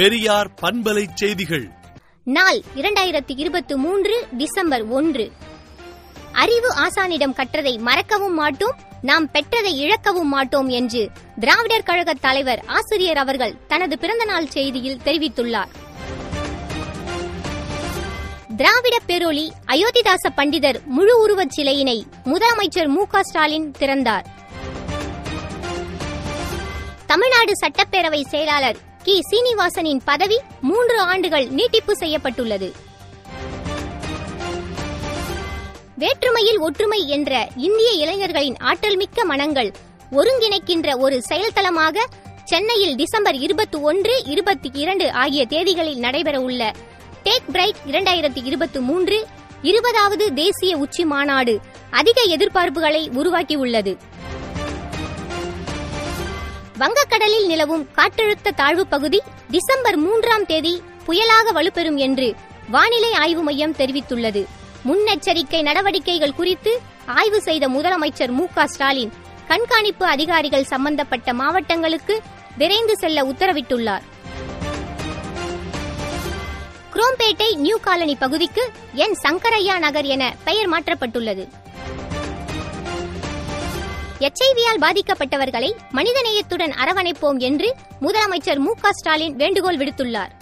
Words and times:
பெரியார் 0.00 0.50
பண்பலை 0.62 1.06
செய்திகள். 1.14 1.70
நாள் 2.24 2.62
இரண்டாயிரத்தி 2.74 3.32
இருபத்தி 3.36 3.74
மூன்று 3.74 4.26
டிசம்பர் 4.32 4.86
ஒன்று. 4.86 5.32
அறிவு 6.32 6.68
ஆசானிடம் 6.74 7.34
கற்றதை 7.36 7.78
மறக்கவும் 7.78 8.34
மாட்டோம் 8.34 8.78
நாம் 9.02 9.30
பெற்றதை 9.30 9.72
இழக்கவும் 9.72 10.28
மாட்டோம் 10.28 10.68
என்று 10.68 11.10
திராவிடர் 11.40 11.82
கழக 11.82 12.14
தலைவர் 12.14 12.64
ஆசிரியர் 12.66 13.16
அவர்கள் 13.16 13.66
தனது 13.66 13.98
பிறந்தநாள் 13.98 14.44
செய்தியில் 14.44 15.00
தெரிவித்துள்ளார். 15.04 15.68
திராவிட 18.56 18.96
பேரொளி 19.06 19.50
அயோத்திதாச 19.66 20.30
பண்டிதர் 20.36 20.84
முழு 20.84 21.20
உருவச் 21.20 21.60
சிலையினை 21.60 22.02
முதலமைச்சர் 22.24 22.88
மு 22.88 23.06
க 23.06 23.22
ஸ்டாலின் 23.22 23.70
திறந்தார். 23.70 24.26
தமிழ்நாடு 27.06 27.52
சட்டப்பேரவை 27.66 28.22
செயலாளர் 28.22 28.88
கி. 29.04 29.20
சீனிவாசனின் 29.20 30.00
பதவி 30.04 30.38
மூன்று 30.60 31.00
ஆண்டுகள் 31.00 31.48
நீட்டிப்பு 31.48 31.96
செய்யப்பட்டுள்ளது. 31.96 32.72
வேற்றுமையில் 35.96 36.58
ஒற்றுமை 36.58 37.08
என்ற 37.08 37.48
இந்திய 37.56 37.90
இளைஞர்களின் 37.90 38.56
ஆற்றல்மிக்க 38.60 39.24
மனங்கள் 39.24 39.72
ஒருங்கிணைக்கின்ற 40.12 40.98
ஒரு 40.98 41.22
செயல்தளமாக 41.22 42.06
சென்னையில் 42.44 42.96
டிசம்பர் 42.96 43.34
இருபத்தி 43.34 43.78
ஒன்று 43.78 44.22
இருபத்தி 44.24 44.70
இரண்டு 44.72 45.12
ஆகிய 45.12 45.46
தேதிகளில் 45.48 46.00
நடைபெறவுள்ள 46.00 46.72
டேக் 47.24 47.50
பிரைட் 47.52 47.76
இரண்டாயிரத்தி 47.86 48.44
இருபத்தி 48.44 48.80
மூன்று 48.80 49.26
இருபதாவது 49.62 50.34
தேசிய 50.34 50.76
உச்சி 50.76 51.04
மாநாடு 51.04 51.60
அதிக 51.90 52.20
எதிர்பார்ப்புகளை 52.20 53.08
உருவாக்கியுள்ளது. 53.08 53.96
வங்கக்கடலில் 56.80 57.46
நிலவும் 57.46 57.88
காற்றழுத்த 57.96 58.50
தாழ்வு 58.50 58.86
பகுதி 58.86 59.18
டிசம்பர் 59.50 59.96
மூன்றாம் 59.96 60.46
தேதி 60.46 60.82
புயலாக 61.06 61.52
வலுப்பெறும் 61.56 61.96
என்று 61.96 62.28
வானிலை 62.68 63.12
ஆய்வு 63.12 63.42
மையம் 63.42 63.74
தெரிவித்துள்ளது. 63.74 64.42
முன்னெச்சரிக்கை 64.88 65.62
நடவடிக்கைகள் 65.62 66.34
குறித்து 66.34 66.72
ஆய்வு 67.06 67.40
செய்த 67.40 67.68
முதலமைச்சர் 67.68 68.32
மு 68.38 68.44
க 68.54 68.66
ஸ்டாலின் 68.66 69.12
கண்காணிப்பு 69.48 70.06
அதிகாரிகள் 70.06 70.70
சம்பந்தப்பட்ட 70.72 71.34
மாவட்டங்களுக்கு 71.34 72.16
விரைந்து 72.56 72.96
செல்ல 72.96 73.24
உத்தரவிட்டுள்ளார். 73.24 74.06
குரோம்பேட்டை 76.94 77.50
நியூ 77.56 77.78
காலனி 77.80 78.14
பகுதிக்கு 78.14 78.64
என் 78.94 79.16
சங்கரையா 79.24 79.78
நகர் 79.78 80.04
என 80.04 80.36
பெயர் 80.44 80.70
மாற்றப்பட்டுள்ளது. 80.70 81.44
எச்ஐவியால் 84.20 84.80
பாதிக்கப்பட்டவர்களை 84.80 85.68
மனிதநேயத்துடன் 85.92 86.72
அரவணைப்போம் 86.82 87.38
என்று 87.38 87.74
முதலமைச்சர் 88.00 88.58
மு 88.58 88.72
க 88.80 88.92
ஸ்டாலின் 88.92 89.36
வேண்டுகோள் 89.36 89.76
விடுத்துள்ளார். 89.76 90.32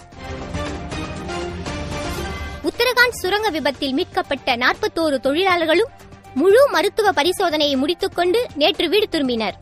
உத்தரகாண்ட் 2.63 3.17
சுரங்க 3.21 3.49
விபத்தில் 3.49 3.93
மீட்கப்பட்ட 3.93 4.55
நாற்பத்தோரு 4.55 5.17
தொழிலாளர்களும் 5.19 5.89
முழு 6.33 6.69
மருத்துவ 6.69 7.11
பரிசோதனையை 7.11 7.77
முடித்துக்கொண்டு 7.77 8.47
நேற்று 8.55 8.89
வீடு 8.89 9.07
திரும்பினர். 9.11 9.53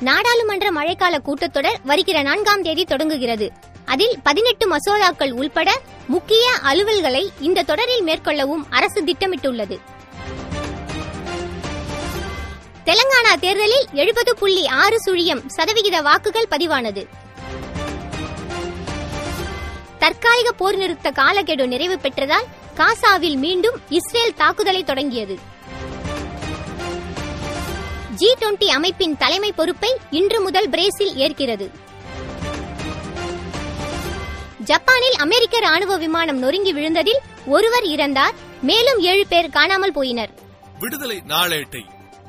நாடாளுமன்ற 0.00 0.70
மழைக்கால 0.70 1.18
கூட்டத்தொடர் 1.24 1.80
வருகிற 1.84 2.22
நான்காம் 2.22 2.62
தேதி 2.62 2.84
தொடங்குகிறது. 2.84 3.52
அதில் 3.84 4.18
பதினெட்டு 4.22 4.76
மசோதாக்கள் 4.76 5.32
உள்பட 5.32 5.80
முக்கிய 6.06 6.50
அலுவல்களை 6.64 7.28
இந்த 7.40 7.62
தொடரில் 7.62 8.04
மேற்கொள்ளவும் 8.04 8.64
அரசு 8.70 9.02
திட்டமிட்டுள்ளது. 9.02 9.78
தெலங்கானா 12.86 13.32
தேர்தலில் 13.40 13.86
எழுபது 13.92 14.32
புள்ளி 14.36 14.66
ஆறு 14.66 14.96
சுழியம் 15.04 15.42
சதவிகித 15.46 15.96
வாக்குகள் 16.00 16.48
பதிவானது. 16.50 17.02
தற்காலிக 19.98 20.52
போர் 20.52 20.76
நிறுத்த 20.76 21.10
காலக்கெடு 21.10 21.66
நிறைவு 21.66 21.98
பெற்றதால் 22.02 22.48
காசாவில் 22.78 23.36
மீண்டும் 23.36 23.76
இஸ்ரேல் 23.88 24.34
தாக்குதலை 24.34 24.82
தொடங்கியது. 24.84 25.36
ஜி 28.14 28.30
டுவெண்டி 28.40 28.68
அமைப்பின் 28.78 29.16
தலைமை 29.16 29.52
பொறுப்பை 29.52 29.92
இன்று 30.10 30.40
முதல் 30.40 30.68
பிரேசில் 30.68 31.14
ஏற்கிறது. 31.16 31.68
ஜப்பானில் 34.70 35.16
அமெரிக்க 35.26 35.58
ராணுவ 35.58 35.96
விமானம் 35.96 36.38
நொறுங்கி 36.38 36.72
விழுந்ததில் 36.74 37.22
ஒருவர் 37.46 37.86
இறந்தார் 37.94 38.36
மேலும் 38.62 39.00
ஏழு 39.12 39.26
பேர் 39.26 39.50
காணாமல் 39.50 39.96
போயினர். 39.96 40.32
விடுதலை 40.78 41.20
நாளேட்டை 41.26 41.82